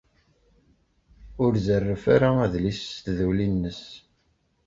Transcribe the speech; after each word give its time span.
Ur 1.43 1.53
zerref 1.65 2.03
ara 2.15 2.29
adlis 2.45 2.79
s 2.93 2.97
tduli-nnes. 3.05 3.81